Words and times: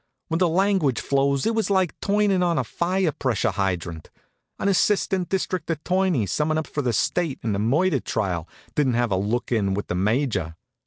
When 0.29 0.39
the 0.39 0.49
language 0.49 0.99
flows 0.99 1.45
it 1.45 1.53
was 1.53 1.69
like 1.69 1.93
turnin' 2.01 2.41
on 2.41 2.57
a 2.57 2.63
fire 2.63 3.11
pressure 3.11 3.51
hydrant. 3.51 4.09
An 4.57 4.67
assistant 4.67 5.29
district 5.29 5.69
attorney 5.69 6.25
summin' 6.25 6.57
up 6.57 6.65
for 6.65 6.81
the 6.81 6.91
State 6.91 7.37
in 7.43 7.55
a 7.55 7.59
murder 7.59 7.99
trial 7.99 8.49
didn't 8.73 8.95
have 8.95 9.11
a 9.11 9.15
look 9.15 9.51
in 9.51 9.75
with 9.75 9.89
the 9.89 9.95
Major. 9.95 10.55